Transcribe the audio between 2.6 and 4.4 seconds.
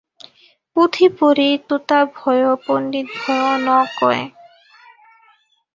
পণ্ডিত ভয়ো ন কোয়।